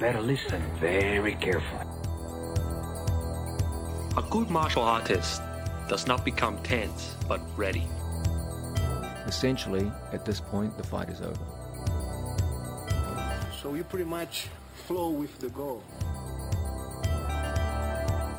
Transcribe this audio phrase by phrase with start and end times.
[0.00, 1.86] Better listen very carefully.
[4.16, 5.40] A good martial artist
[5.88, 7.86] does not become tense, but ready.
[9.26, 11.44] Essentially, at this point, the fight is over.
[13.62, 14.48] So you pretty much
[14.86, 15.82] flow with the goal.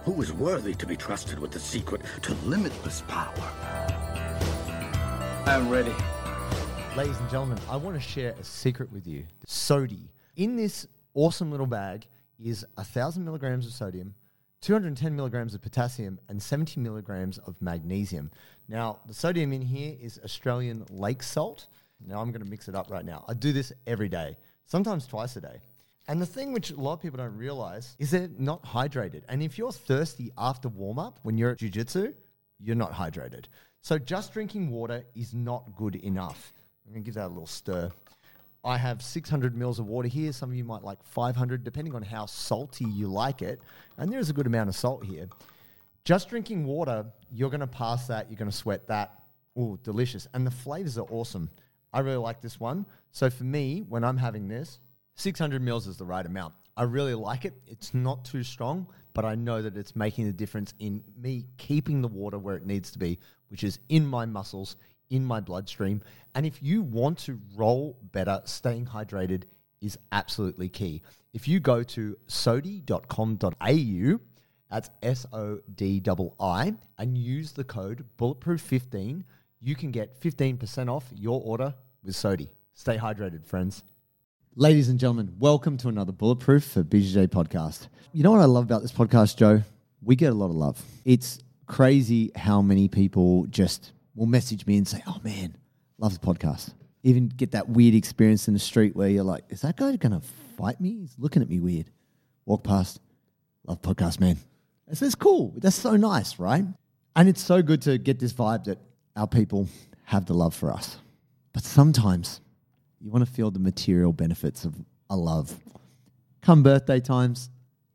[0.06, 3.34] Who is worthy to be trusted with the secret to limitless power?
[5.46, 5.94] I'm ready.
[6.98, 9.24] Ladies and gentlemen, I want to share a secret with you.
[9.48, 10.10] Sodii.
[10.36, 12.08] In this awesome little bag
[12.40, 14.14] is a thousand milligrams of sodium,
[14.62, 18.32] 210 milligrams of potassium, and 70 milligrams of magnesium.
[18.68, 21.68] Now, the sodium in here is Australian lake salt.
[22.06, 23.26] Now, I'm going to mix it up right now.
[23.28, 25.60] I do this every day, sometimes twice a day.
[26.08, 29.22] And the thing which a lot of people don't realize is they're not hydrated.
[29.30, 32.14] And if you're thirsty after warm up when you're at jujitsu,
[32.60, 33.46] you're not hydrated.
[33.82, 36.54] So just drinking water is not good enough.
[36.86, 37.92] I'm going to give that a little stir.
[38.64, 40.32] I have 600 mils of water here.
[40.32, 43.62] Some of you might like 500, depending on how salty you like it.
[43.98, 45.28] And there is a good amount of salt here.
[46.06, 48.30] Just drinking water, you're going to pass that.
[48.30, 49.12] You're going to sweat that.
[49.58, 50.28] Oh, delicious.
[50.34, 51.50] And the flavors are awesome.
[51.92, 52.86] I really like this one.
[53.12, 54.80] So for me, when I'm having this,
[55.16, 56.54] 600 mils is the right amount.
[56.76, 57.54] I really like it.
[57.68, 62.02] It's not too strong, but I know that it's making a difference in me keeping
[62.02, 64.78] the water where it needs to be, which is in my muscles,
[65.14, 66.02] in my bloodstream.
[66.34, 69.44] And if you want to roll better, staying hydrated
[69.80, 71.04] is absolutely key.
[71.34, 74.20] If you go to sodi.com.au,
[74.72, 76.02] that's S O D
[76.40, 79.24] I, and use the code bulletproof15,
[79.62, 82.50] you can get 15% off your order with Sodii.
[82.74, 83.84] Stay hydrated, friends.
[84.56, 87.88] Ladies and gentlemen, welcome to another Bulletproof for BJJ podcast.
[88.14, 89.62] You know what I love about this podcast, Joe?
[90.04, 90.84] We get a lot of love.
[91.06, 95.56] It's crazy how many people just will message me and say, "Oh man,
[95.98, 99.62] love the podcast." Even get that weird experience in the street where you're like, "Is
[99.62, 100.26] that guy going to
[100.58, 101.02] fight me?
[101.02, 101.90] He's looking at me weird."
[102.46, 103.00] Walk past,
[103.66, 104.38] love podcast, man.
[104.88, 105.54] It's, it's cool.
[105.58, 106.66] That's so nice, right?
[107.16, 108.80] And it's so good to get this vibe that
[109.16, 109.68] our people
[110.06, 110.98] have the love for us.
[111.54, 112.42] But sometimes
[113.00, 114.76] you want to feel the material benefits of
[115.10, 115.58] a love.
[116.42, 117.50] Come birthday times,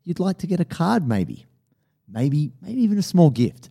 [0.04, 1.44] you'd like to get a card, maybe,
[2.08, 3.70] maybe, maybe even a small gift.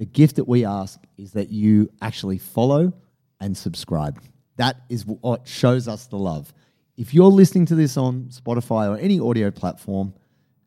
[0.00, 2.94] The gift that we ask is that you actually follow
[3.38, 4.18] and subscribe.
[4.56, 6.54] That is what shows us the love.
[6.96, 10.14] If you're listening to this on Spotify or any audio platform,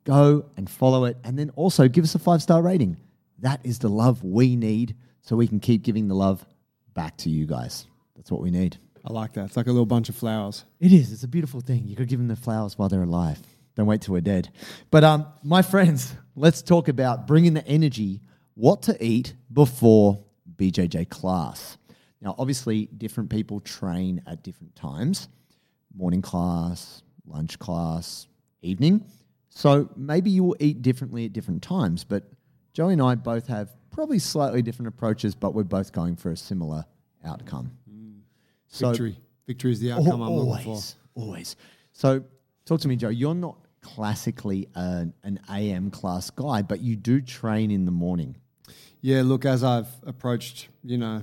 [0.04, 2.98] go and follow it and then also give us a five star rating.
[3.40, 6.46] That is the love we need so we can keep giving the love
[6.94, 7.88] back to you guys.
[8.16, 8.78] That's what we need.
[9.04, 9.46] I like that.
[9.46, 10.64] It's like a little bunch of flowers.
[10.80, 11.12] It is.
[11.12, 11.88] It's a beautiful thing.
[11.88, 13.40] You could give them the flowers while they're alive.
[13.76, 14.52] Don't wait till we're dead.
[14.92, 18.22] But um, my friends, let's talk about bringing the energy,
[18.56, 20.24] what to eat before
[20.56, 21.78] BJJ class.
[22.22, 25.28] Now, obviously, different people train at different times
[25.96, 28.28] morning class, lunch class,
[28.62, 29.06] evening.
[29.50, 32.03] So maybe you will eat differently at different times.
[32.03, 32.24] But
[32.74, 36.38] Joey and I both have probably slightly different approaches, but we're both going for a
[36.38, 36.86] similar
[37.24, 37.72] outcome.
[38.68, 39.18] So- Victory.
[39.46, 40.69] Victory is the outcome I'm looking for.
[40.69, 41.56] always, always.
[41.92, 42.24] So,
[42.66, 43.09] talk to me, Joe.
[43.09, 48.38] You're not classically an, an AM class guy, but you do train in the morning.
[49.02, 51.22] Yeah, look, as I've approached, you know,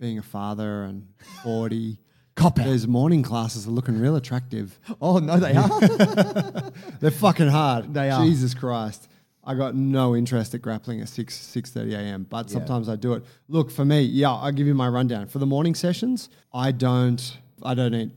[0.00, 1.06] being a father and
[1.44, 1.98] 40,
[2.34, 2.64] Cop out.
[2.64, 4.78] those morning classes are looking real attractive.
[5.00, 6.72] Oh no, they are.
[7.00, 7.92] They're fucking hard.
[7.92, 8.24] They are.
[8.24, 9.08] Jesus Christ.
[9.44, 13.24] I got no interest at grappling at 6, 6.30 a.m., but sometimes I do it.
[13.48, 15.26] Look, for me, yeah, I'll give you my rundown.
[15.26, 18.12] For the morning sessions, I don't, I don't eat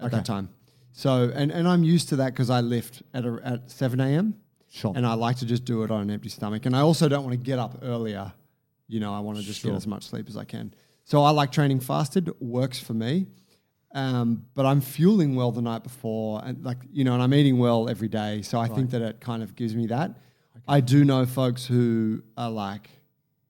[0.00, 0.48] at that time.
[0.96, 4.36] So, and, and I'm used to that because I lift at, a, at 7 a.m.
[4.70, 4.92] Sure.
[4.94, 6.66] And I like to just do it on an empty stomach.
[6.66, 8.32] And I also don't want to get up earlier.
[8.86, 9.72] You know, I want to just Sure.
[9.72, 10.72] get as much sleep as I can.
[11.02, 13.26] So I like training fasted, works for me.
[13.92, 17.58] Um, but I'm fueling well the night before, and like you know, and I'm eating
[17.58, 18.42] well every day.
[18.42, 20.16] So I think that it kind of gives me that.
[20.66, 22.90] I do know folks who are like,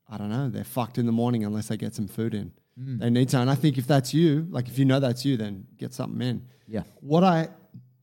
[0.06, 2.52] I don't know, they're fucked in the morning unless they get some food in.
[2.78, 2.98] Mm.
[3.00, 5.38] They need to, and I think if that's you, like if you know that's you,
[5.38, 6.46] then get something in.
[6.66, 6.82] Yeah.
[7.00, 7.48] What I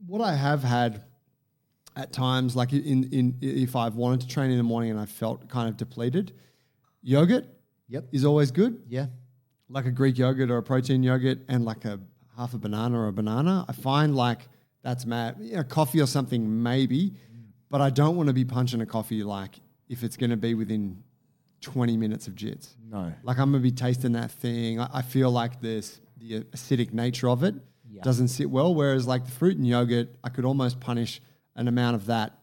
[0.08, 1.04] what I have had
[1.96, 5.06] at times, like in in if I've wanted to train in the morning and I
[5.06, 6.34] felt kind of depleted,
[7.02, 7.46] yogurt
[7.90, 8.06] Yep.
[8.14, 9.08] is always good yeah.
[9.68, 12.00] like a Greek yogurt or a protein yogurt and like a
[12.38, 14.48] half a banana or a banana, I find like
[14.82, 15.36] that's mad.
[15.40, 17.14] You know, coffee or something maybe,
[17.70, 19.60] but I don't want to be punching a coffee like
[19.90, 21.04] if it's going to be within
[21.60, 22.76] 20 minutes of jits.
[22.90, 23.14] No.
[23.24, 24.80] Like I'm going to be tasting that thing.
[24.80, 27.56] I, I feel like this the acidic nature of it
[27.92, 28.02] Yeah.
[28.04, 28.74] doesn't sit well.
[28.74, 31.22] Whereas like the fruit and yogurt, I could almost punish
[31.56, 32.38] an amount of that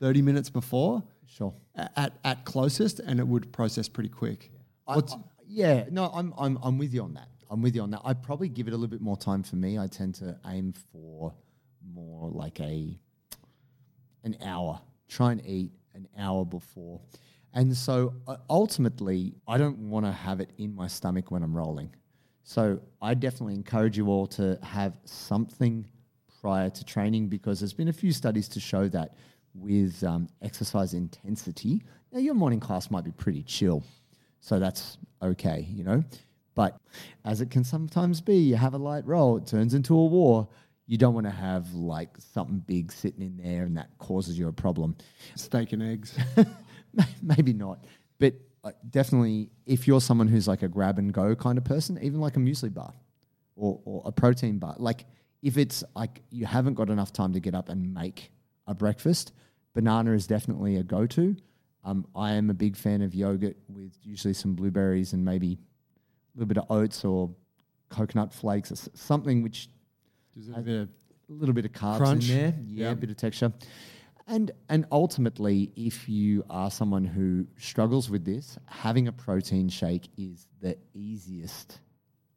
[0.00, 1.54] 30 minutes before Sure.
[1.96, 4.50] at, at closest and it would process pretty quick.
[4.86, 5.02] I- I-
[5.46, 7.28] yeah, no, I'm, I'm, I'm with you on that.
[7.50, 8.00] I'm with you on that.
[8.04, 9.78] I probably give it a little bit more time for me.
[9.78, 11.34] I tend to aim for
[11.94, 12.98] more like a
[14.24, 14.80] an hour.
[15.08, 17.00] Try and eat an hour before.
[17.52, 21.54] And so uh, ultimately, I don't want to have it in my stomach when I'm
[21.54, 21.90] rolling.
[22.44, 25.86] So I definitely encourage you all to have something
[26.40, 29.14] prior to training because there's been a few studies to show that
[29.54, 33.84] with um, exercise intensity, now your morning class might be pretty chill.
[34.40, 36.02] So that's okay, you know.
[36.54, 36.76] But
[37.24, 40.48] as it can sometimes be, you have a light roll, it turns into a war.
[40.86, 44.48] You don't want to have like something big sitting in there and that causes you
[44.48, 44.96] a problem.
[45.36, 46.18] Steak and eggs.
[47.22, 47.84] Maybe not.
[48.18, 48.34] But
[48.90, 52.36] definitely, if you're someone who's like a grab and go kind of person, even like
[52.36, 52.92] a muesli bar
[53.56, 55.04] or, or a protein bar, like
[55.42, 58.30] if it's like you haven't got enough time to get up and make
[58.66, 59.32] a breakfast,
[59.74, 61.36] banana is definitely a go to.
[61.84, 65.58] Um, I am a big fan of yogurt with usually some blueberries and maybe
[66.34, 67.30] a little bit of oats or
[67.88, 69.68] coconut flakes or something which
[70.36, 70.88] a has bit of-
[71.28, 72.28] a little bit of carbs Crunch.
[72.30, 72.54] in there.
[72.66, 72.90] Yeah, Yeah.
[72.92, 73.52] a bit of texture.
[74.26, 80.08] And and ultimately, if you are someone who struggles with this, having a protein shake
[80.16, 81.80] is the easiest.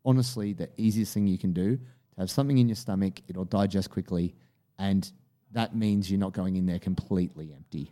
[0.03, 3.21] Honestly, the easiest thing you can do to have something in your stomach.
[3.27, 4.35] It'll digest quickly,
[4.77, 5.09] and
[5.51, 7.91] that means you're not going in there completely empty.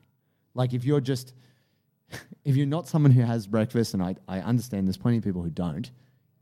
[0.53, 1.33] Like if you're just
[2.43, 5.41] if you're not someone who has breakfast, and I, I understand there's plenty of people
[5.41, 5.89] who don't,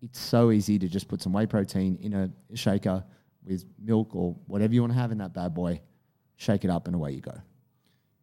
[0.01, 3.03] it's so easy to just put some whey protein in a shaker
[3.45, 5.81] with milk or whatever you want to have in that bad boy,
[6.35, 7.37] shake it up, and away you go.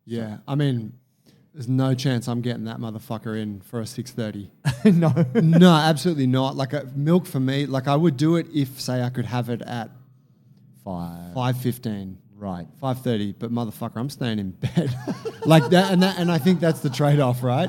[0.05, 0.39] yeah.
[0.47, 0.93] I mean,
[1.55, 4.51] there's no chance I'm getting that motherfucker in for a six thirty.
[4.85, 5.13] no.
[5.35, 6.57] no, absolutely not.
[6.57, 9.49] Like a milk for me, like I would do it if, say, I could have
[9.49, 9.91] it at
[10.85, 11.35] Five.
[11.35, 12.19] five fifteen.
[12.37, 12.67] Right.
[12.81, 14.95] five thirty, but motherfucker, I'm staying in bed
[15.45, 17.69] like that, and that, and I think that's the trade off, right?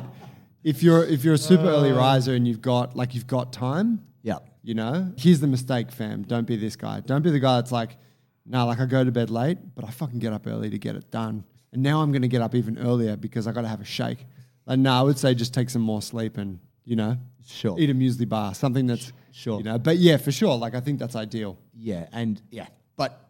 [0.64, 1.70] If you're if you're a super uh.
[1.72, 4.40] early riser and you've got like you've got time, Yeah.
[4.62, 6.22] you know, here's the mistake, fam.
[6.24, 7.00] Don't be this guy.
[7.00, 7.98] Don't be the guy that's like,
[8.46, 10.96] nah, like I go to bed late, but I fucking get up early to get
[10.96, 13.82] it done, and now I'm gonna get up even earlier because I got to have
[13.82, 14.26] a shake.
[14.66, 17.80] Like, no, I would say just take some more sleep and you know, Sure.
[17.80, 19.58] eat a muesli bar, something that's Sure.
[19.60, 19.78] you know.
[19.78, 21.58] But yeah, for sure, like I think that's ideal.
[21.74, 23.30] Yeah, and yeah, but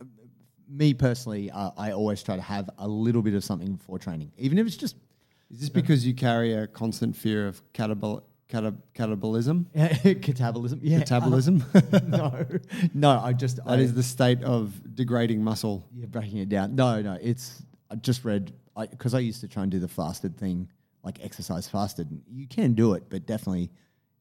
[0.70, 4.32] me personally, uh, I always try to have a little bit of something before training,
[4.38, 4.96] even if it's just
[5.52, 9.66] Is this because you carry a constant fear of catabol- catab- catabolism?
[9.76, 10.80] catabolism.
[10.82, 11.64] Yeah, Metabolism?
[12.08, 12.46] no,
[12.94, 15.88] no, I just I, that is the state of degrading muscle.
[15.94, 16.76] yeah breaking it down.
[16.76, 18.54] No, no, it's I just read
[18.92, 20.70] because I, used to try and do the fasted thing,
[21.04, 22.08] like exercise fasted.
[22.30, 23.72] You can do it, but definitely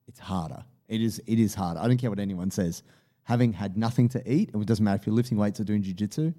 [0.08, 0.64] it's harder.
[0.88, 1.80] It is it is harder.
[1.80, 2.82] I don't care what anyone says.
[3.22, 6.34] Having had nothing to eat, it doesn't matter if you're lifting weights or doing jujitsu.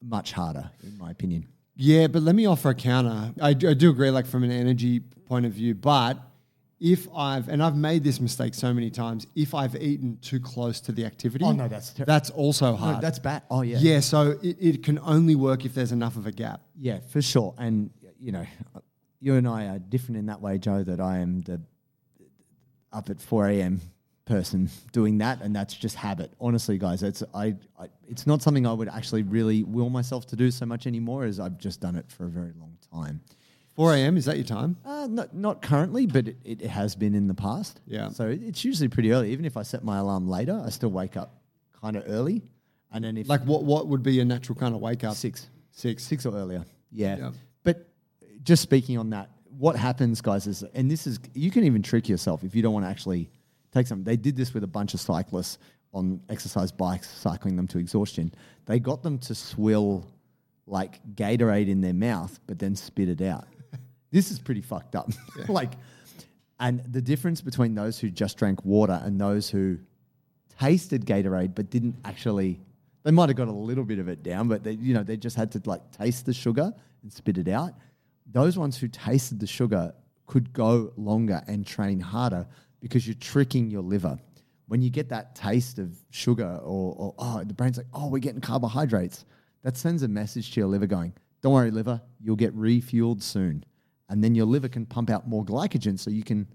[0.00, 1.46] Much harder, in my opinion.
[1.76, 3.32] Yeah, but let me offer a counter.
[3.40, 6.18] I do, I do agree, like from an energy point of view, but
[6.80, 10.80] if I've, and I've made this mistake so many times, if I've eaten too close
[10.82, 12.96] to the activity, Oh, no, that's that's also hard.
[12.96, 13.42] No, that's bad.
[13.50, 16.60] Oh yeah, yeah, so it, it can only work if there's enough of a gap.
[16.78, 17.54] Yeah, for sure.
[17.58, 17.90] And
[18.20, 18.46] you know,
[19.20, 20.84] you and I are different in that way, Joe.
[20.84, 21.60] That I am the
[22.92, 23.80] up at four a.m.
[24.24, 26.32] person doing that, and that's just habit.
[26.40, 30.36] Honestly, guys, it's I, I it's not something I would actually really will myself to
[30.36, 33.20] do so much anymore, as I've just done it for a very long time.
[33.78, 34.76] 4 a.m., is that your time?
[34.84, 37.80] Uh, not not currently, but it, it has been in the past.
[37.86, 38.08] Yeah.
[38.08, 39.30] So it's usually pretty early.
[39.30, 41.40] Even if I set my alarm later, I still wake up
[41.80, 42.42] kind of early,
[42.92, 45.14] and then if Like what, what would be a natural kind of wake up?
[45.14, 45.48] Six.
[45.70, 46.02] Six.
[46.02, 46.64] Six or earlier.
[46.90, 47.18] Yeah.
[47.18, 47.30] Yeah.
[47.62, 47.88] But
[48.42, 52.08] just speaking on that, what happens, guys, is, and this is, you can even trick
[52.08, 53.30] yourself if you don't want to actually
[53.72, 54.02] take something.
[54.02, 55.58] They did this with a bunch of cyclists
[55.92, 58.34] on exercise bikes, cycling them to exhaustion.
[58.66, 60.04] They got them to swill
[60.66, 63.46] like Gatorade in their mouth, but then spit it out.
[64.10, 65.10] This is pretty fucked up.
[65.48, 65.72] like,
[66.60, 69.78] and the difference between those who just drank water and those who
[70.58, 72.60] tasted Gatorade but didn't actually.
[73.04, 75.16] They might have got a little bit of it down, but they, you know, they
[75.16, 77.74] just had to like taste the sugar and spit it out.
[78.30, 79.94] Those ones who tasted the sugar
[80.26, 82.46] could go longer and train harder
[82.80, 84.18] because you're tricking your liver.
[84.66, 88.18] When you get that taste of sugar, or, or oh, the brain's like, oh, we're
[88.18, 89.24] getting carbohydrates.
[89.62, 93.64] That sends a message to your liver going, don't worry, liver, you'll get refueled soon.
[94.08, 96.46] And then your liver can pump out more glycogen so you can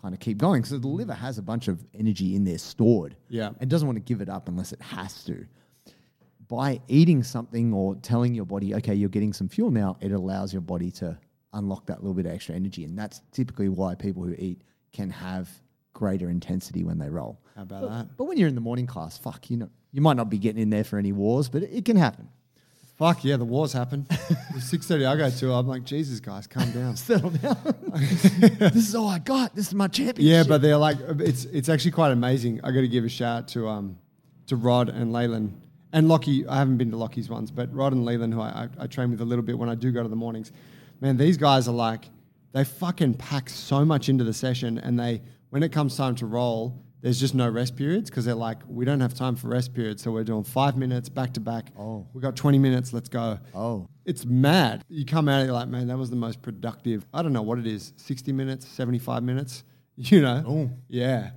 [0.00, 0.64] kind of keep going.
[0.64, 3.16] So the liver has a bunch of energy in there stored.
[3.28, 3.50] Yeah.
[3.60, 5.46] And doesn't want to give it up unless it has to.
[6.48, 10.52] By eating something or telling your body, okay, you're getting some fuel now, it allows
[10.52, 11.18] your body to
[11.54, 12.84] unlock that little bit of extra energy.
[12.84, 15.48] And that's typically why people who eat can have
[15.94, 17.40] greater intensity when they roll.
[17.56, 18.16] How about But, that?
[18.16, 20.60] but when you're in the morning class, fuck, you know, you might not be getting
[20.62, 22.28] in there for any wars, but it, it can happen.
[23.02, 24.06] Fuck yeah, the wars happen.
[24.60, 25.52] Six thirty, I go to.
[25.52, 26.94] I'm like, Jesus, guys, calm down.
[27.08, 27.56] Settle down.
[27.96, 29.56] this is all I got.
[29.56, 30.22] This is my championship.
[30.22, 32.60] Yeah, but they're like, it's it's actually quite amazing.
[32.62, 33.98] I got to give a shout to um
[34.46, 35.60] to Rod and Leyland
[35.92, 38.84] And Lockie, I haven't been to Lockie's ones, but Rod and Leland, who I, I,
[38.84, 40.52] I train with a little bit when I do go to the mornings,
[41.00, 42.04] man, these guys are like,
[42.52, 46.26] they fucking pack so much into the session, and they, when it comes time to
[46.26, 49.74] roll, there's just no rest periods because they're like, we don't have time for rest
[49.74, 51.66] periods, so we're doing five minutes back to back.
[51.76, 52.06] Oh.
[52.14, 53.38] we got 20 minutes, let's go.
[53.54, 53.88] Oh.
[54.04, 54.84] It's mad.
[54.88, 57.04] You come out, you're like, man, that was the most productive.
[57.12, 59.64] I don't know what it is, 60 minutes, 75 minutes,
[59.96, 60.44] you know?
[60.46, 60.70] Oh.
[60.88, 61.30] Yeah.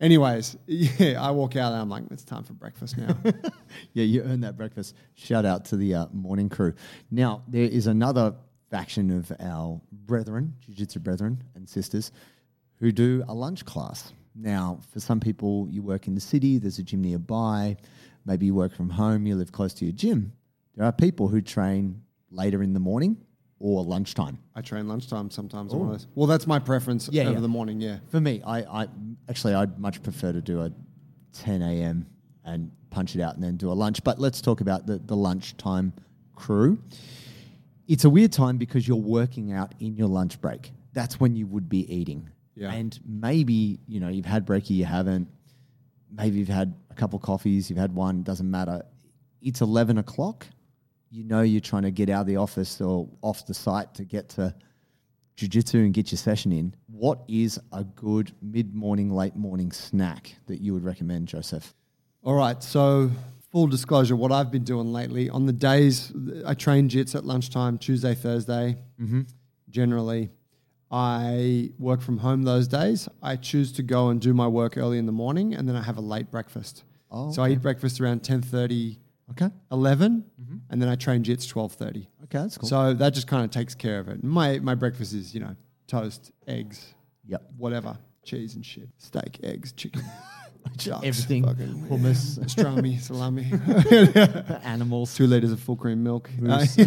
[0.00, 3.16] Anyways, yeah, I walk out and I'm like, it's time for breakfast now.
[3.92, 4.94] Yeah, you earned that breakfast.
[5.14, 6.74] Shout out to the uh, morning crew.
[7.10, 8.34] Now, there is another
[8.70, 12.10] faction of our brethren, Jiu Jitsu brethren and sisters,
[12.80, 14.12] who do a lunch class.
[14.40, 17.76] Now, for some people, you work in the city, there's a gym nearby.
[18.24, 20.32] Maybe you work from home, you live close to your gym.
[20.76, 23.16] There are people who train later in the morning
[23.58, 24.38] or lunchtime.
[24.54, 25.74] I train lunchtime sometimes.
[25.74, 25.82] Oh.
[25.82, 26.06] of those.
[26.14, 27.40] Well, that's my preference Yeah, over yeah.
[27.40, 27.98] the morning, yeah.
[28.10, 28.88] For me, I, I
[29.28, 30.72] actually I'd much prefer to do a
[31.32, 32.06] 10 a.m.
[32.44, 34.04] and punch it out and then do a lunch.
[34.04, 35.92] But let's talk about the, the lunchtime
[36.36, 36.78] crew.
[37.88, 40.70] It's a weird time because you're working out in your lunch break.
[40.92, 42.30] That's when you would be eating.
[42.58, 42.72] Yeah.
[42.72, 45.28] And maybe, you know, you've had brekkie, you haven't.
[46.10, 48.82] Maybe you've had a couple coffees, you've had one, doesn't matter.
[49.40, 50.46] It's 11 o'clock.
[51.10, 54.04] You know you're trying to get out of the office or off the site to
[54.04, 54.54] get to
[55.36, 60.60] jiu-jitsu and get your session in, what is a good mid-morning, late morning snack that
[60.60, 61.72] you would recommend, Joseph?
[62.24, 63.08] All right, so
[63.52, 66.12] full disclosure, what I've been doing lately on the days
[66.44, 69.20] I train jits at lunchtime, Tuesday, Thursday, Mm-hmm.
[69.70, 70.30] generally.
[70.90, 73.08] I work from home those days.
[73.22, 75.82] I choose to go and do my work early in the morning, and then I
[75.82, 76.84] have a late breakfast.
[77.10, 78.96] Oh, so I eat breakfast around 10.30,
[79.32, 79.50] Okay.
[79.70, 80.24] 11,
[80.70, 81.96] and then I train jits 12.30.
[81.96, 82.06] Okay,
[82.38, 82.68] that's cool.
[82.68, 84.24] So that just kind of takes care of it.
[84.24, 85.54] My, my breakfast is, you know,
[85.86, 86.94] toast, eggs,
[87.26, 87.42] yep.
[87.58, 90.02] whatever, cheese and shit, steak, eggs, chicken,
[90.78, 91.44] sharks, Everything.
[91.44, 92.38] fucking Hummus.
[92.38, 95.14] pastrami, salami, Animals.
[95.14, 96.30] two liters of full cream milk.
[96.38, 96.78] Moose.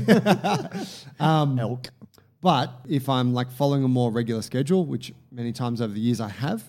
[1.19, 1.89] um, Elk.
[2.41, 6.19] But if I'm like following a more regular schedule, which many times over the years
[6.19, 6.63] I have,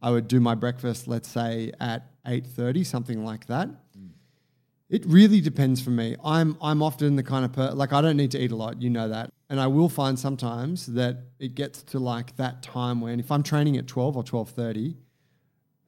[0.00, 3.68] I would do my breakfast, let's say at eight thirty, something like that.
[4.90, 6.14] It really depends for me.
[6.22, 8.82] I'm I'm often the kind of per like I don't need to eat a lot,
[8.82, 13.00] you know that, and I will find sometimes that it gets to like that time
[13.00, 14.94] when if I'm training at twelve or twelve thirty,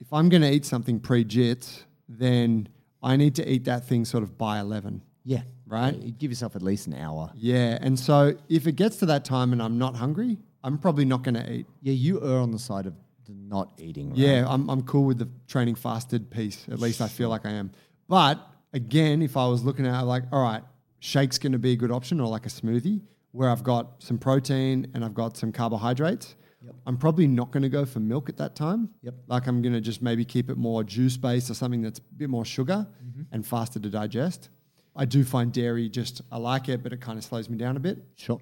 [0.01, 2.69] if I'm going to eat something pre jit, then
[3.03, 5.03] I need to eat that thing sort of by eleven.
[5.25, 5.43] Yeah.
[5.67, 5.97] Right?
[5.97, 7.31] You give yourself at least an hour.
[7.35, 11.05] Yeah, and so if it gets to that time and I'm not hungry, I'm probably
[11.05, 11.67] not going to eat.
[11.83, 12.95] Yeah, you err on the side of
[13.27, 14.11] the not eating.
[14.11, 14.19] Right?
[14.19, 16.65] Yeah, I'm, I'm cool with the training fasted piece.
[16.71, 17.73] At least I feel like I am.
[18.09, 18.39] But
[18.73, 20.63] again, if I was looking at like, all right,
[21.01, 23.01] shake's going to be a good option or like a smoothie
[23.33, 26.37] where I've got some protein and I've got some carbohydrates.
[26.85, 28.91] I'm probably not going to go for milk at that time.
[29.03, 29.15] Yep.
[29.29, 32.03] Like I'm going to just maybe keep it more juice based or something that's a
[32.17, 33.23] bit more sugar Mm-hmm.
[33.33, 34.49] and faster to digest.
[34.97, 37.77] I do find dairy just, I like it, but it kind of slows me down
[37.77, 37.99] a bit.
[38.17, 38.41] Sure.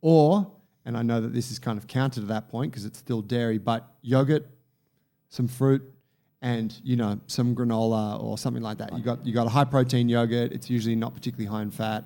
[0.00, 0.50] Or,
[0.84, 3.22] and I know that this is kind of counter to that point because it's still
[3.22, 4.46] dairy, but yogurt,
[5.28, 5.82] some fruit,
[6.40, 8.92] and you know some granola or something like that.
[8.96, 10.52] You got you got a high protein yogurt.
[10.52, 12.04] It's usually not particularly high in fat.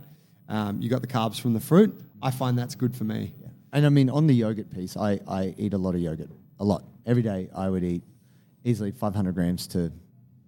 [0.49, 1.99] Um, you got the carbs from the fruit.
[2.23, 3.33] I find that's good for me.
[3.73, 6.31] And I mean, on the yogurt piece, I, I eat a lot of yogurt.
[6.61, 6.85] A lot.
[7.05, 8.03] Every day, I would eat
[8.65, 9.93] easily 500 grams to,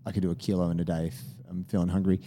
[0.07, 1.21] I could do a kilo in a day if
[1.51, 2.21] I'm feeling hungry.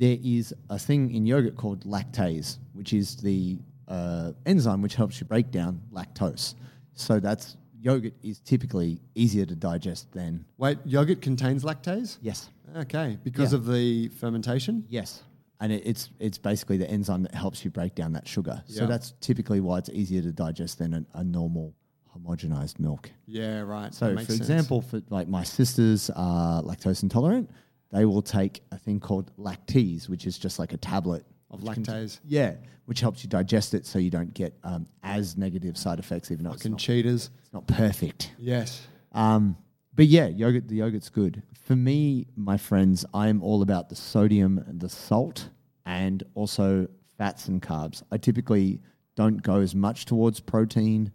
[0.00, 5.20] There is a thing in yogurt called lactase, which is the uh, enzyme which helps
[5.20, 6.54] you break down lactose.
[6.94, 12.16] So that's yogurt is typically easier to digest than Wait, yogurt contains lactase?
[12.22, 13.58] yes, Okay, because Yeah.
[13.58, 14.84] of the fermentation.
[14.88, 15.22] yes,
[15.60, 18.62] and it, it's it's basically the enzyme that helps you break down that sugar.
[18.68, 18.78] Yeah.
[18.78, 21.74] So that's typically why it's easier to digest than a, a normal
[22.16, 23.10] homogenized milk.
[23.26, 23.92] Yeah, right.
[23.94, 24.38] So, for sense.
[24.40, 27.50] example, for like my sisters are lactose intolerant,
[27.92, 32.20] they will take a thing called lactase, which is just like a tablet of lactase,
[32.24, 32.54] yeah,
[32.84, 36.44] which helps you digest it, so you don't get um, as negative side effects, even
[36.44, 37.30] though it's fucking not, cheaters.
[37.42, 38.32] it's not perfect.
[38.38, 38.86] Yes.
[39.12, 39.56] Um,
[39.94, 40.68] but yeah, yogurt.
[40.68, 43.04] The yogurt's good for me, my friends.
[43.12, 45.48] I'm all about the sodium, and the salt,
[45.86, 48.02] and also fats and carbs.
[48.10, 48.80] I typically
[49.16, 51.12] don't go as much towards protein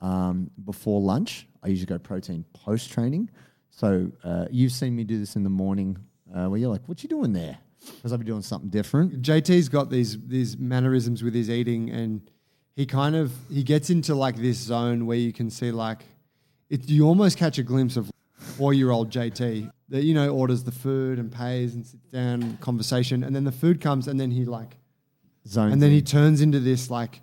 [0.00, 1.48] um, before lunch.
[1.62, 3.30] I usually go protein post training.
[3.72, 5.98] So uh, you've seen me do this in the morning,
[6.32, 7.58] uh, where you're like, "What you doing there?"
[7.96, 9.22] Because I'll be doing something different.
[9.22, 12.30] JT's got these these mannerisms with his eating, and
[12.76, 16.04] he kind of he gets into like this zone where you can see like
[16.68, 16.88] it.
[16.88, 20.72] You almost catch a glimpse of four year old JT that you know orders the
[20.72, 24.44] food and pays and sits down conversation, and then the food comes, and then he
[24.44, 24.76] like,
[25.48, 25.72] Zone.
[25.72, 27.22] and then he turns into this like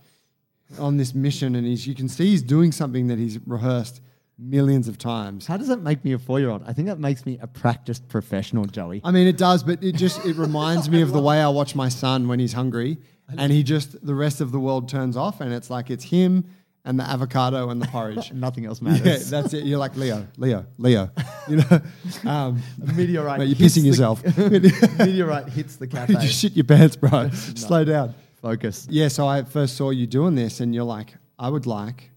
[0.80, 4.02] on this mission, and he's you can see he's doing something that he's rehearsed
[4.40, 5.46] millions of times.
[5.46, 6.64] How does that make me a four year old?
[6.66, 9.02] I think that makes me a practiced professional, Joey.
[9.04, 11.76] I mean, it does, but it just it reminds me of the way I watch
[11.76, 12.98] my son when he's hungry,
[13.38, 16.46] and he just the rest of the world turns off, and it's like it's him
[16.86, 18.32] and the avocado and the porridge.
[18.34, 19.30] Nothing else Yeah, matters.
[19.30, 19.66] that's it.
[19.66, 21.10] You're like Leo, Leo, Leo.
[21.50, 21.82] You know,
[22.30, 23.40] um, a meteorite.
[23.48, 24.24] you're pissing the- yourself.
[25.00, 26.14] meteorite hits the cafe.
[26.14, 27.30] you just shit your pants, bro.
[27.32, 28.14] Slow down.
[28.42, 28.88] Focus.
[28.90, 32.12] Yeah, so I first saw you doing this, and you're like, I would like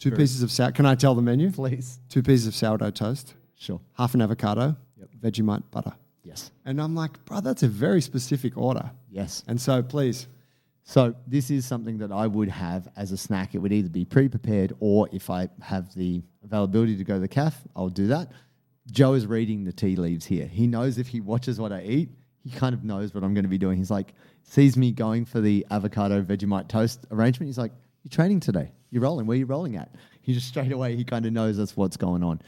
[0.00, 0.72] two pieces of sour.
[0.72, 1.50] Can I tell the menu?
[1.52, 2.00] Please.
[2.08, 3.80] Two pieces of sourdough toast, Sure.
[3.92, 5.08] half an avocado, Yep.
[5.20, 5.92] Vegemite butter.
[6.24, 6.50] Yes.
[6.64, 8.90] And I'm like, bro, that's a very specific order.
[9.10, 9.44] Yes.
[9.46, 10.26] And so, please,
[10.82, 13.54] So this is something that I would have as a snack.
[13.54, 17.28] It would either be pre-prepared or if I have the availability to go to the
[17.28, 18.32] calf, I'll do that.
[18.90, 20.46] Joe is reading the tea leaves here.
[20.46, 22.08] He knows if he watches what I eat,
[22.42, 23.76] he kind of knows what I'm going to be doing.
[23.78, 27.46] He's like, sees me going for the avocado Vegemite toast arrangement.
[27.48, 28.72] He's like, "You're training today.
[28.90, 29.26] You're rolling.
[29.26, 31.96] Where are you rolling at?" He just straight away he kind of knows that's what's
[31.96, 32.40] going on.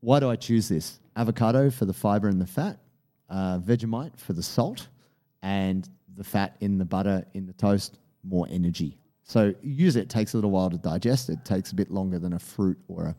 [0.00, 1.00] Why do I choose this?
[1.16, 2.78] Avocado for the fiber and the fat,
[3.28, 4.88] uh, Vegemite for the salt,
[5.42, 8.98] and the fat in the butter in the toast, more energy.
[9.22, 11.30] So usually it takes a little while to digest.
[11.30, 13.16] It takes a bit longer than a fruit or a.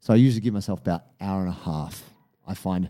[0.00, 2.02] So I usually give myself about hour and a half.
[2.46, 2.88] I find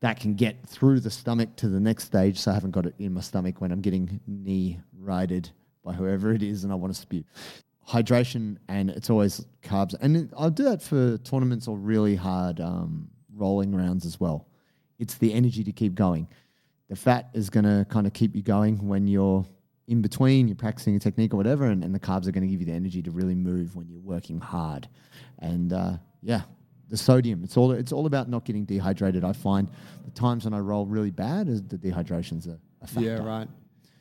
[0.00, 2.38] that can get through the stomach to the next stage.
[2.38, 5.50] So I haven't got it in my stomach when I'm getting knee righted
[5.88, 7.24] by whoever it is and I want to spew.
[7.88, 9.94] Hydration and it's always carbs.
[10.00, 14.46] And it- I'll do that for tournaments or really hard um, rolling rounds as well.
[14.98, 16.28] It's the energy to keep going.
[16.90, 19.46] The fat is going to kind of keep you going when you're
[19.86, 22.48] in between, you're practicing a technique or whatever, and, and the carbs are going to
[22.48, 24.86] give you the energy to really move when you're working hard.
[25.38, 25.92] And uh,
[26.22, 26.42] yeah,
[26.90, 29.24] the sodium, it's all, it's all about not getting dehydrated.
[29.24, 29.70] I find
[30.04, 33.00] the times when I roll really bad is the dehydration's a, a factor.
[33.00, 33.48] yeah, right.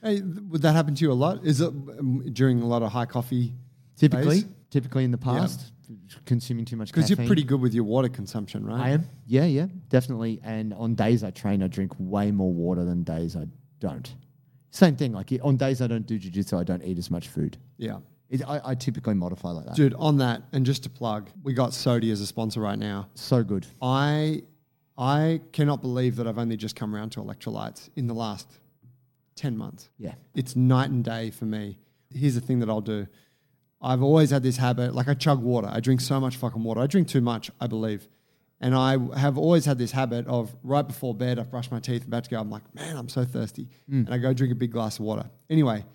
[0.07, 1.45] Hey, would that happen to you a lot?
[1.45, 3.53] Is it um, during a lot of high coffee?
[3.97, 4.49] Typically, phase?
[4.69, 5.73] typically in the past,
[6.25, 8.79] consuming too much Because you're pretty good with your water consumption, right?
[8.79, 9.09] I am.
[9.25, 10.39] Yeah, yeah, definitely.
[10.43, 13.47] And on days I train, I drink way more water than days I
[13.79, 14.15] don't.
[14.69, 15.11] Same thing.
[15.11, 17.57] Like on days I don't do jujitsu, I don't eat as much food.
[17.77, 17.97] Yeah.
[18.29, 19.75] It, I, I typically modify like that.
[19.75, 23.09] Dude, on that, and just to plug, we got Sodii as a sponsor right now.
[23.15, 23.65] So good.
[23.81, 24.43] I
[24.97, 28.47] I cannot believe that I've only just come around to electrolytes in the last
[29.37, 29.89] 10 months.
[29.97, 30.15] Yeah.
[30.35, 31.77] It's night and day for me.
[32.13, 33.07] Here's the thing that I'll do.
[33.81, 35.69] I've always had this habit, like I chug water.
[35.71, 36.81] I drink so much fucking water.
[36.81, 38.07] I drink too much, I believe.
[38.59, 42.07] And I have always had this habit of right before bed, I've brushed my teeth,
[42.07, 43.69] about to go, I'm like, man, I'm so thirsty.
[43.89, 44.07] Mm.
[44.07, 45.29] And I go drink a big glass of water.
[45.49, 45.85] Anyway,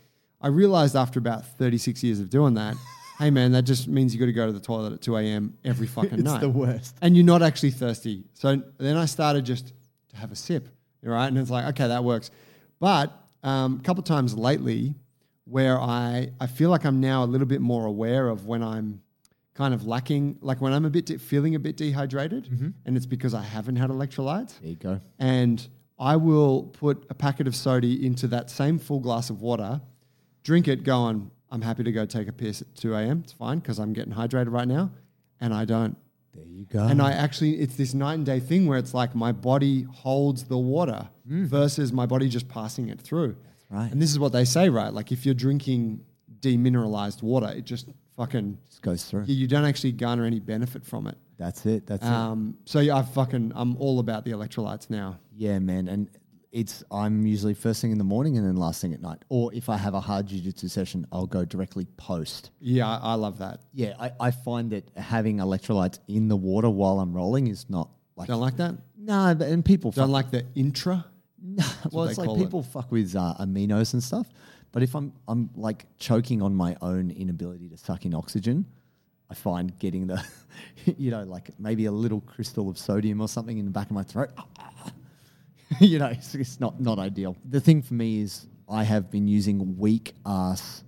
[0.40, 2.76] I realized after about 36 years of doing that,
[3.18, 5.58] hey man, that just means you got to go to the toilet at 2 a.m.
[5.64, 6.40] every fucking It's night.
[6.40, 6.96] the worst.
[7.02, 8.24] And you're not actually thirsty.
[8.34, 9.72] So then I started just
[10.10, 10.68] to have a sip,
[11.02, 11.26] right?
[11.26, 12.30] And it's like, okay, that works.
[12.78, 14.94] But um, a couple times lately,
[15.44, 19.02] where I, I feel like I'm now a little bit more aware of when I'm
[19.54, 23.06] kind of lacking, like when I'm a bit de- feeling a bit dehydrated, and it's
[23.06, 24.58] because I haven't had electrolytes.
[24.60, 25.00] There you go.
[25.18, 25.66] And
[25.98, 29.80] I will put a packet of Sodii into that same full glass of water,
[30.42, 31.30] drink it, go on.
[31.50, 33.20] I'm happy to go take a piss at 2 a.m.
[33.24, 34.90] It's fine because I'm getting hydrated right now,
[35.40, 35.96] and I don't.
[36.34, 36.84] There you go.
[36.84, 40.44] And I actually, it's this night and day thing where it's like my body holds
[40.44, 43.36] the water versus my body just passing it through.
[43.36, 43.76] That's Mm.
[43.76, 43.92] right.
[43.92, 44.92] And this is what they say, right?
[44.92, 46.04] Like if you're drinking
[46.40, 49.24] demineralized water, it just fucking, Just goes through.
[49.24, 51.16] you, you don't actually garner any benefit from it.
[51.38, 51.86] That's it.
[51.86, 52.08] That's it.
[52.10, 55.18] Um, so yeah, I fucking, I'm all about the electrolytes now.
[55.34, 55.88] Yeah, man.
[55.88, 56.08] And
[56.52, 59.24] it's I'm usually first thing in the morning and then last thing at night.
[59.30, 62.50] Or if I have a hard jiu-jitsu session, I'll go directly post.
[62.60, 63.60] Yeah, I, I love that.
[63.72, 67.88] Yeah, I, I find that having electrolytes in the water while I'm rolling is not
[68.16, 68.74] like Don't like that?
[68.98, 71.04] no, but- and people Don't fuck, like the intra?
[71.44, 72.44] No, well, it's like call it.
[72.44, 74.28] people fuck with uh, aminos and stuff.
[74.70, 78.64] But if I'm I'm like choking on my own inability to suck in oxygen,
[79.28, 80.24] I find getting the,
[80.96, 83.92] you know, like maybe a little crystal of sodium or something in the back of
[83.92, 84.30] my throat.
[85.80, 87.36] you know, it's, it's not not ideal.
[87.48, 90.84] The thing for me is I have been using weak ass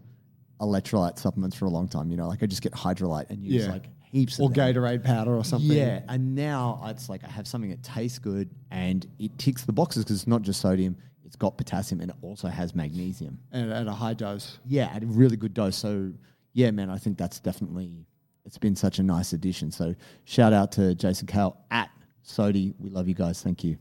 [0.61, 2.11] electrolyte supplements for a long time.
[2.11, 3.73] You know, like I just get Hydralyte and use Yeah.
[3.73, 4.75] like heaps Or of them.
[4.75, 5.71] Gatorade powder or something.
[5.77, 9.73] Yeah, and now it's like I have something that tastes good and it ticks the
[9.73, 13.39] boxes because it's not just sodium; it's got potassium and it also has magnesium.
[13.53, 14.59] And at a high dose.
[14.67, 15.77] Yeah, at a really good dose.
[15.77, 16.13] So
[16.53, 18.07] yeah, man, I think that's definitely
[18.47, 19.71] it's been such a nice addition.
[19.73, 19.95] So
[20.25, 21.91] shout out to Jason Kale at
[22.25, 22.75] Sodii.
[22.79, 23.43] We love you guys.
[23.43, 23.77] Thank you.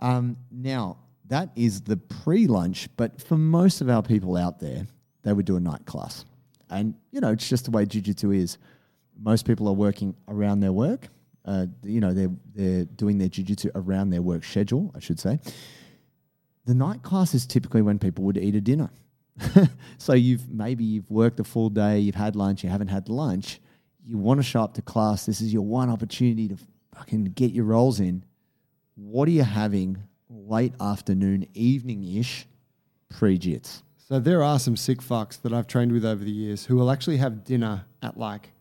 [0.00, 4.86] Um, now that is the pre-lunch, but for most of our people out there,
[5.22, 6.24] they would do a night class,
[6.70, 8.58] and you know it's just the way jiu-jitsu is.
[9.18, 11.08] Most people are working around their work.
[11.44, 15.38] Uh, you know they're they're doing their jiu-jitsu around their work schedule, I should say.
[16.66, 18.90] The night class is typically when people would eat a dinner.
[19.98, 23.60] so you've maybe you've worked a full day, you've had lunch, you haven't had lunch.
[24.06, 25.26] you want to show up to class.
[25.26, 26.56] This is your one opportunity to
[26.96, 28.24] fucking get your rolls in.
[28.96, 32.46] What are you having late afternoon, evening ish,
[33.10, 33.82] pre jits?
[33.96, 36.90] So there are some sick fucks that I've trained with over the years who will
[36.90, 38.52] actually have dinner at like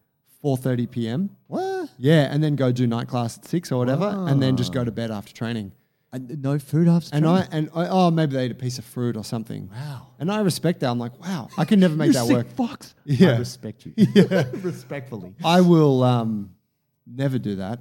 [0.44, 1.30] 4:30 p.m.
[1.48, 1.90] What?
[1.98, 4.84] Yeah, and then go do night class at six or whatever, and then just go
[4.84, 5.72] to bed after training.
[6.12, 7.48] And no food after And training?
[7.52, 9.70] I and I, oh maybe they ate a piece of fruit or something.
[9.74, 10.08] Wow.
[10.20, 10.90] And I respect that.
[10.90, 12.48] I'm like, wow, I can never make You that sick work.
[12.56, 12.94] Fox.
[13.04, 13.34] Yeah.
[13.34, 13.94] I respect you.
[14.14, 14.44] Yeah.
[14.54, 15.34] Respectfully.
[15.44, 16.52] I will um,
[17.08, 17.80] never do that.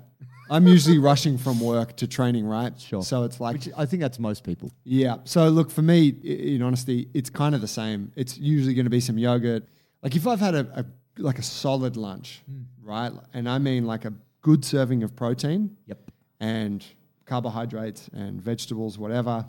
[0.53, 2.79] I'm usually rushing from work to training, right?
[2.81, 3.03] Sure.
[3.03, 4.71] So it's like, Which I think that's most people.
[4.85, 5.17] yeah.
[5.25, 8.13] So look, for me, i- in honesty, it's kind of the same.
[8.17, 9.63] It's usually going to be some yogurt.
[10.03, 10.85] Like if I've had a, a
[11.19, 12.65] like a solid lunch, mm.
[12.83, 16.11] right, and I mean like a good serving of protein, Yep.
[16.41, 16.85] and
[17.27, 19.47] carbohydrates and vegetables, whatever,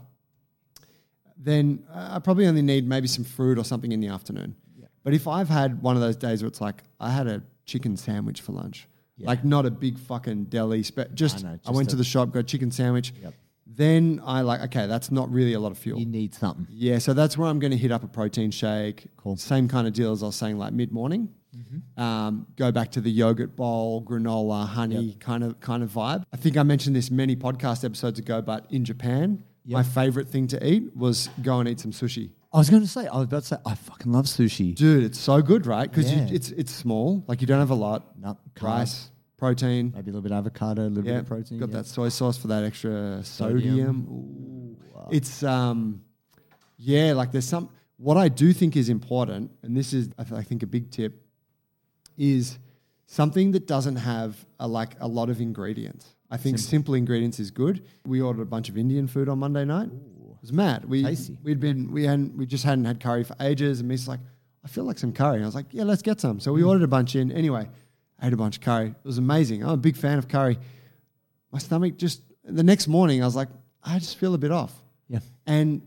[1.37, 4.55] then I probably only need maybe some fruit or something in the afternoon.
[5.03, 7.97] But if I've had one of those days where it's like I had a chicken
[7.97, 8.87] sandwich for lunch,
[9.17, 9.27] Yeah.
[9.27, 12.03] like not a big fucking deli, spe- just, know, I just went a- to the
[12.03, 13.13] shop, got a chicken sandwich.
[13.21, 13.33] Yep.
[13.67, 15.99] Then I like okay, that's not really a lot of fuel.
[15.99, 16.67] You need something.
[16.69, 19.07] Yeah, so that's where I'm going to hit up a protein shake.
[19.17, 19.35] Cool.
[19.37, 21.29] Same kind of deal as I was saying, like mid morning.
[21.55, 22.01] Mm-hmm.
[22.01, 26.23] Um, go back to the yogurt bowl, granola, honey kind of kind of vibe.
[26.33, 29.73] I think I mentioned this many podcast episodes ago, but in Japan, Yep.
[29.73, 32.31] my favorite thing to eat was go and eat some sushi.
[32.53, 34.75] I was going to say, I was about to say, I fucking love sushi.
[34.75, 35.89] Dude, it's so good, right?
[35.89, 36.27] Because Yeah.
[36.29, 38.15] it's it's small, like you don't have a lot.
[38.19, 39.91] No, rice, protein.
[39.95, 41.57] Maybe a little bit of avocado, a little bit of protein.
[41.59, 41.77] got yeah.
[41.77, 43.75] that soy sauce for that extra Sodium.
[43.75, 44.07] sodium.
[44.09, 44.77] Ooh.
[45.11, 46.01] It's um,
[46.77, 47.69] yeah, like there's some.
[47.97, 50.91] What I do think is important, and this is I, th- I think a big
[50.91, 51.25] tip,
[52.17, 52.59] is
[53.07, 56.15] something that doesn't have a, like a lot of ingredients.
[56.29, 56.95] I think simple.
[56.95, 57.83] ingredients is good.
[58.05, 59.89] We ordered a bunch of Indian food on Monday night.
[60.43, 60.83] It was mad.
[60.85, 61.37] We Tasty.
[61.41, 64.19] we'd been we hadn't we just hadn't had curry for ages, and Miss like,
[64.63, 65.35] I feel like some curry.
[65.35, 66.41] And I was like, yeah, let's get some.
[66.41, 66.67] So we Mm.
[66.67, 67.31] ordered a bunch in.
[67.31, 67.69] Anyway,
[68.19, 68.87] I ate a bunch of curry.
[68.89, 69.63] It was amazing.
[69.63, 70.59] I'm a big fan of curry.
[71.53, 73.47] My stomach just the next morning, I was like,
[73.83, 74.73] I just feel a bit off.
[75.07, 75.19] Yeah.
[75.47, 75.81] And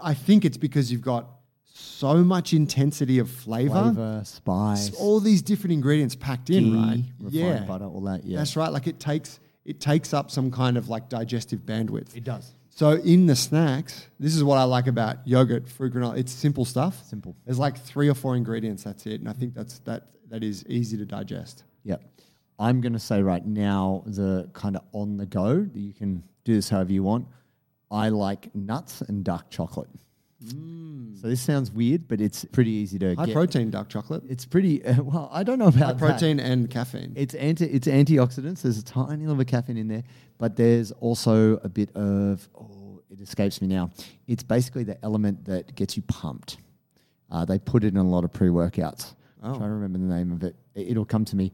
[0.00, 1.26] I think it's because you've got
[1.64, 7.02] so much intensity of flavor, Flavor, spice, all these different ingredients packed in, right?
[7.28, 8.24] yeah, butter, all that.
[8.24, 8.38] Yeah.
[8.38, 8.70] that's right.
[8.70, 12.16] Like it takes it takes up some kind of like digestive bandwidth.
[12.16, 12.52] It does.
[12.76, 16.18] So in the snacks, this is what I like about yogurt, fruit granola.
[16.18, 17.02] It's simple stuff.
[17.06, 17.34] Simple.
[17.46, 18.84] There's like three or four ingredients.
[18.84, 21.64] That's it, and I think that's that that is easy to digest.
[21.84, 22.02] Yep.
[22.58, 26.22] I'm going to say right now, the kind of on the go, that you can
[26.44, 27.26] do this however you want.
[27.90, 29.88] I like nuts and dark chocolate.
[30.44, 31.18] Mm.
[31.20, 33.34] So this sounds weird, but it's pretty easy to High get.
[33.34, 35.98] protein dark chocolate, It's pretty, well, I don't know about high that.
[35.98, 37.14] protein and caffeine.
[37.16, 38.62] It's anti it's antioxidants.
[38.62, 40.02] There's a tiny little bit of caffeine in there,
[40.38, 43.90] but there's also a bit of oh, it escapes me now.
[44.26, 46.58] It's basically the element that gets you pumped.
[47.30, 49.14] Uh, they put it in a lot of pre workouts.
[49.42, 49.48] Oh.
[49.48, 50.56] I'm trying to remember the name of it.
[50.74, 51.52] it it'll come to me.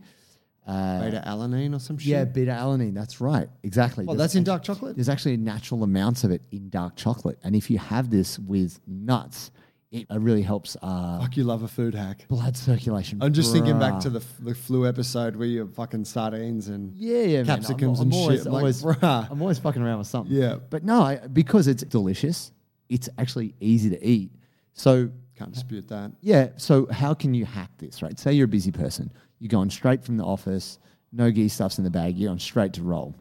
[0.67, 2.07] Uh, Beta alanine or some shit.
[2.07, 2.95] yeah, beta alanine.
[2.95, 3.49] That's right.
[3.65, 4.05] Exactly.
[4.05, 4.95] Well, There's that's in dark chocolate.
[4.95, 8.79] There's actually natural amounts of it in dark chocolate, and if you have this with
[8.87, 9.51] nuts,
[9.93, 12.27] it really helps uh, Fuck, you love a food hack.
[12.29, 13.19] blood circulation.
[13.23, 16.69] I'm just thinking back to the, f- the flu episode where you have fucking sardines
[16.69, 17.47] and Yeah, yeah, man.
[17.59, 18.23] capsicums I'm, and I'm shit.
[18.23, 19.31] always, I'm like, always, bruh.
[19.31, 20.35] I'm always fucking around with something.
[20.35, 20.57] Yeah.
[20.71, 22.53] but no, I, because it's delicious,
[22.89, 24.31] it's actually easy to eat.
[24.73, 26.13] So Can't dispute that.
[26.23, 28.03] yeah, so how can you hack this?
[28.03, 28.19] Right?
[28.19, 30.79] Say you're a busy person, you're going straight from the office,
[31.13, 33.15] no-gi stuff's in the bag, you're going straight to roll.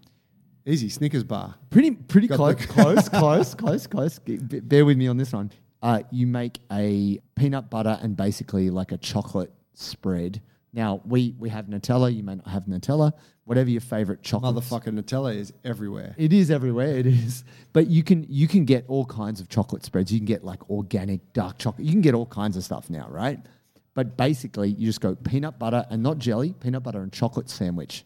[0.66, 1.56] Easy Snickers bar.
[1.72, 4.20] Pretty, pretty Got close, the- close, close, close, close.
[4.20, 5.52] Bear with me on this one.
[5.82, 10.42] Uh, you make a peanut butter and basically like a chocolate spread.
[10.74, 12.16] Now we we have Nutella.
[12.16, 13.14] You may not have Nutella.
[13.46, 14.56] Whatever your favorite chocolate.
[14.56, 16.16] Motherfucking Nutella is everywhere.
[16.18, 16.96] It is everywhere.
[16.98, 20.12] It is, but you can you can get all kinds of chocolate spreads.
[20.12, 21.86] You can get like organic dark chocolate.
[21.86, 23.40] You can get all kinds of stuff now, right?
[23.94, 28.06] But basically, you just go peanut butter and not jelly, peanut butter and chocolate sandwich.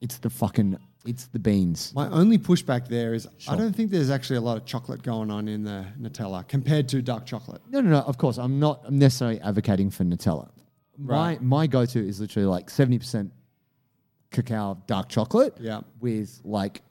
[0.00, 1.92] It's the fucking it's the beans.
[1.94, 5.30] My only pushback there is I don't think there's actually a lot of chocolate going
[5.30, 7.62] on in the Nutella compared to dark chocolate.
[7.70, 7.98] No, no, no.
[8.00, 10.50] Of course, I'm not necessarily advocating for Nutella.
[10.98, 11.40] Right.
[11.40, 13.32] My my go to is literally like seventy percent
[14.30, 15.56] cacao dark chocolate.
[15.60, 15.80] Yeah.
[16.00, 16.82] With like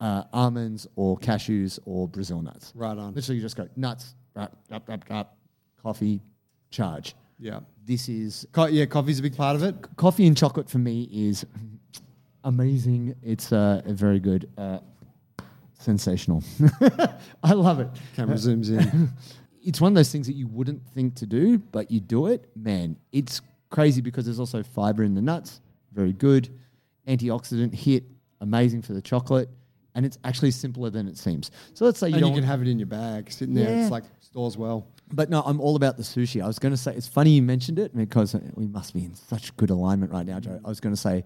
[0.00, 2.72] uh, almonds or cashews or Brazil nuts.
[2.74, 3.14] Right on.
[3.14, 5.34] Literally, you just go nuts, rap, rap, rap, rap,
[5.82, 6.20] coffee,
[6.70, 7.14] charge.
[7.38, 7.60] Yeah.
[7.84, 9.74] This is Co- yeah, coffee's a big part of it.
[9.96, 11.44] coffee and chocolate for me is
[12.44, 13.14] amazing.
[13.22, 14.48] It's uh, very good.
[14.56, 14.78] Uh,
[15.78, 16.42] sensational.
[17.42, 17.88] I love it.
[18.16, 19.10] Camera zooms in.
[19.64, 22.50] It's one of those things that you wouldn't think to do, but you do it.
[22.56, 25.60] Man, it's crazy because there's also fiber in the nuts.
[25.92, 26.48] Very good.
[27.06, 28.02] Antioxidant hit.
[28.40, 29.48] Amazing for the chocolate.
[29.94, 31.52] and it's actually simpler than it seems.
[31.74, 33.70] So let's say you and you can have it in your bag, sitting there.
[33.70, 33.82] Yeah.
[33.82, 34.88] It's like stores well.
[35.12, 36.42] But no, I'm all about the sushi.
[36.42, 39.14] I was going to say, it's funny you mentioned it because we must be in
[39.14, 40.58] such good alignment right now, Joe.
[40.64, 41.24] I was going to say,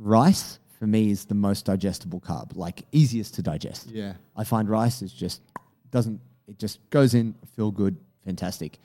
[0.00, 3.90] rice for me is the most digestible carb, like easiest to digest.
[3.90, 4.14] Yeah.
[4.34, 5.42] I find rice is just
[5.90, 8.78] doesn't, it just goes in, feel good, fantastic.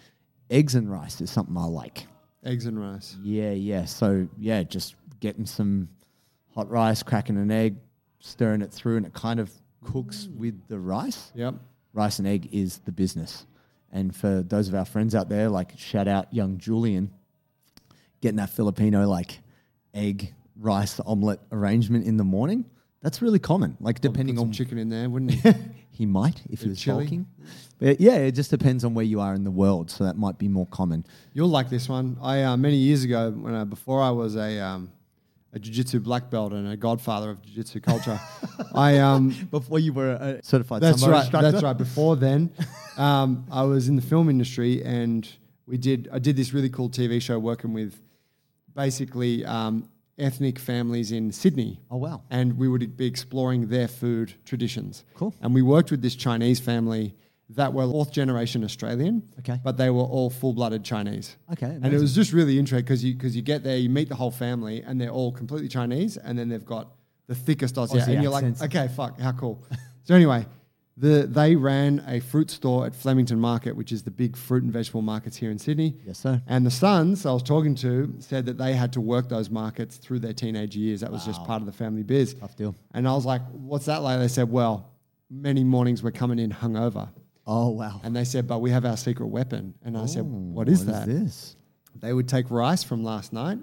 [0.50, 2.06] Eggs and rice is something I like.
[2.44, 3.16] Eggs and rice.
[3.24, 3.86] Yeah, yeah.
[3.86, 5.88] So yeah, just getting some
[6.54, 7.78] hot rice, cracking an egg,
[8.20, 9.50] stirring it through, and it kind of
[9.84, 10.36] cooks mm.
[10.38, 11.56] with the rice Yep.
[11.94, 13.46] rice and egg is the business.
[13.92, 17.12] And for those of our friends out there, like shout out young Julian,
[18.20, 19.40] getting that Filipino like
[19.94, 22.66] egg rice omelette arrangement in the morning.
[23.02, 23.78] That's really common.
[23.80, 25.54] Like depending Put some on chicken in there, wouldn't he?
[25.92, 27.06] he might if he was chili.
[27.06, 27.28] bulking.
[27.78, 29.92] But yeah, it just depends on where you are in the world.
[29.92, 31.06] So that might be more common.
[31.34, 32.18] You'll like this one.
[32.22, 34.92] I uh, many years ago, when I, before I was a um,
[35.54, 38.20] a jiu-jitsu black belt and a godfather of jiu-jitsu culture,
[38.74, 41.22] I um, Before you were a certified That's right.
[41.22, 41.52] instructor.
[41.52, 41.78] That's right.
[41.78, 42.52] Before then,
[42.98, 45.28] um, I was in the film industry, and
[45.68, 46.10] we did.
[46.12, 47.94] I did this really cool TV show working with
[48.76, 51.82] basically um, ethnic families in Sydney.
[51.92, 52.24] Oh, wow.
[52.30, 55.04] And we would be exploring their food traditions.
[55.14, 55.34] Cool.
[55.42, 57.16] And we worked with this Chinese family
[57.50, 59.22] that were fourth generation Australian.
[59.40, 59.60] Okay.
[59.64, 61.38] But they were all full blooded Chinese.
[61.52, 64.10] Okay, And it was just really interesting because you because you get there, you meet
[64.10, 66.92] the whole family, and they're all completely Chinese, and then they've got
[67.28, 68.62] the thickest Aussie, Aussie and you're accents.
[68.62, 69.64] like, okay, fuck, how cool.
[70.04, 70.46] so anyway,
[70.98, 74.72] the they ran a fruit store at Flemington Market, which is the big fruit and
[74.72, 75.98] vegetable markets here in Sydney.
[76.06, 76.42] Yes, sir.
[76.48, 79.98] And the sons I was talking to said that they had to work those markets
[79.98, 81.02] through their teenage years.
[81.02, 82.34] That was just part of the family biz.
[82.36, 82.76] Tough deal.
[82.94, 84.20] And I was like, what's that like?
[84.20, 84.92] They said, well,
[85.30, 87.10] many mornings we're coming in hungover.
[87.46, 88.00] Oh wow.
[88.04, 89.74] And they said, but we have our secret weapon.
[89.84, 91.08] And I said, what is that?
[91.08, 91.58] this?
[92.00, 93.60] They would take rice from last night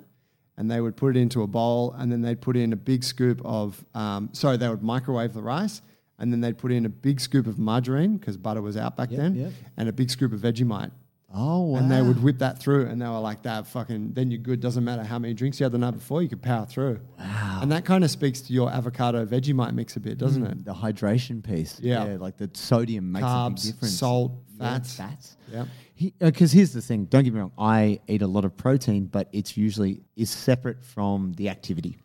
[0.57, 3.05] and they would put it into a bowl and then they'd put in a big
[3.05, 5.83] scoop of, um, sorry, they would microwave the rice
[6.23, 9.11] and then they'd put in a big scoop of margarine because butter was out back
[9.11, 9.53] Yep, then yep.
[9.77, 10.93] and a big scoop of Vegemite.
[11.35, 11.79] Oh wow.
[11.79, 14.61] And they would whip that through and they were like, that fucking, then you're good.
[14.61, 17.01] Doesn't matter how many drinks you had the night before, you could power through.
[17.19, 17.59] Wow.
[17.63, 20.65] And that kind of speaks to your avocado Vegemite mix a bit, doesn't mm, it?
[20.65, 21.81] the hydration piece.
[21.81, 22.17] Yeah.
[22.21, 23.99] like the sodium makes a Carbs, big difference.
[23.99, 24.95] salt, Yeah, fats.
[24.97, 25.37] fats.
[25.51, 25.67] Yep.
[26.21, 27.07] Because uh, here's the thing.
[27.07, 27.53] Don't get me wrong.
[27.59, 31.97] I eat a lot of protein, but it's usually is separate from the activity.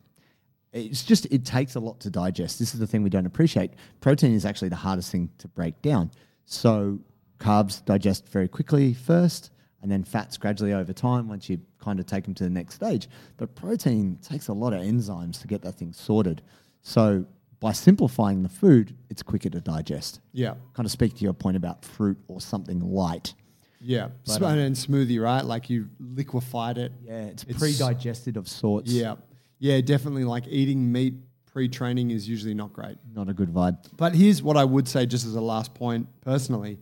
[0.86, 2.60] It's just it takes a lot to digest.
[2.60, 3.72] This is the thing we don't appreciate.
[4.02, 6.12] Protein is actually the hardest thing to break down.
[6.46, 7.00] So
[7.40, 12.06] carbs digest very quickly first, and then fats gradually over time once you kind of
[12.06, 13.08] take them to the next stage.
[13.38, 16.42] But protein takes a lot of enzymes to get that thing sorted.
[16.82, 17.26] So
[17.60, 20.20] by simplifying the food, it's quicker to digest.
[20.32, 20.56] Yeah.
[20.74, 23.34] Kind of speak to your point about fruit or something light.
[23.80, 24.10] Yeah.
[24.26, 25.44] But, Sm- um, and smoothie, right?
[25.46, 26.92] Like you liquefied it.
[27.04, 28.92] Yeah, it's, It's- pre-digested of sorts.
[28.92, 29.16] Yeah.
[29.60, 31.16] Yeah, definitely like eating meat
[31.46, 32.98] pre training is usually not great.
[33.14, 33.78] not a good vibe.
[33.98, 36.78] But here's what I would say, just as a last point personally.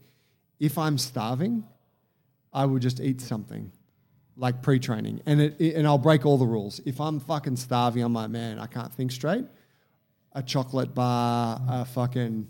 [0.60, 1.64] If I'm starving,
[2.54, 3.72] I would just eat something
[4.38, 5.22] like pre training.
[5.26, 6.82] And, it, it- and I'll break all the rules.
[6.86, 9.46] If I'm fucking starving, I'm like, man, I can't think straight.
[10.34, 12.48] A chocolate bar, a fucking.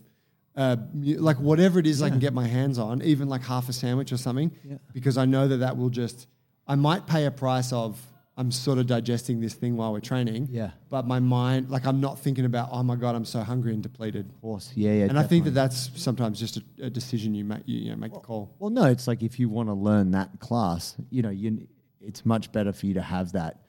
[0.57, 3.73] Uh, like whatever it is I can get my hands on, even like half a
[3.73, 4.77] sandwich or something, Yeah.
[4.93, 6.27] because I know that that will just.
[6.65, 7.99] I might pay a price of
[8.37, 10.71] I'm sort of digesting this thing while we're training, Yeah.
[10.89, 13.81] but my mind, like I'm not thinking about, oh my god, I'm so hungry and
[13.81, 14.27] depleted.
[14.29, 15.05] Of course, yeah, yeah.
[15.05, 17.61] and I think that that's sometimes just a, a decision you make.
[17.65, 18.53] You, you know, make the call.
[18.59, 21.65] Well, no, it's like if you want to learn that class, you know, you
[22.01, 23.61] it's much better for you to have that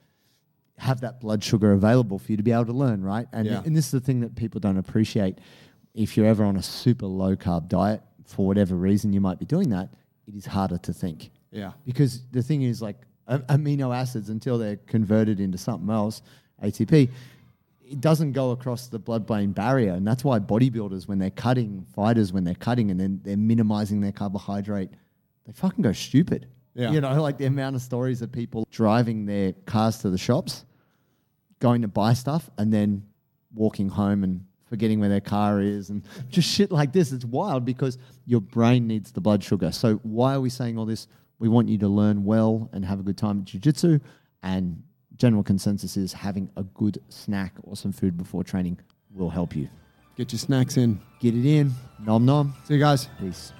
[0.77, 3.27] have that blood sugar available for you to be able to learn, right?
[3.31, 3.63] And Yeah.
[3.65, 5.39] and this is the thing that people don't appreciate.
[5.93, 9.45] If you're ever on a super low carb diet, for whatever reason you might be
[9.45, 9.89] doing that,
[10.27, 11.31] it is harder to think.
[11.51, 12.97] Yeah, because the thing is like
[13.29, 16.21] amino acids until they're converted into something else
[16.63, 17.09] atp
[17.89, 22.33] it doesn't go across the blood-brain barrier and that's why bodybuilders when they're cutting fighters
[22.33, 24.89] when they're cutting and then they're minimizing their carbohydrate
[25.45, 26.91] they fucking go stupid Yeah.
[26.91, 30.65] you know like the amount of stories of people driving their cars to the shops
[31.59, 33.03] going to buy stuff and then
[33.53, 37.11] walking home and forgetting where their car is and just shit like this.
[37.11, 39.71] It's wild because your brain needs the blood sugar.
[39.71, 41.07] So why are we saying all this?
[41.39, 43.99] We want you to learn well and have a good time at jiu-jitsu
[44.43, 44.83] and
[45.17, 48.79] general consensus is having a good snack or some food before training
[49.13, 49.67] will help you.
[50.15, 50.99] get your snacks in.
[51.19, 51.71] Get it in.
[51.99, 52.53] Nom nom.
[52.65, 53.09] See you guys.
[53.19, 53.51] Peace.